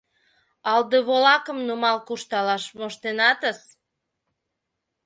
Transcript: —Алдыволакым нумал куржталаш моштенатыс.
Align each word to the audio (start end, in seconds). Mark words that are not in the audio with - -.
—Алдыволакым 0.71 1.57
нумал 1.67 1.97
куржталаш 2.07 2.63
моштенатыс. 2.79 3.59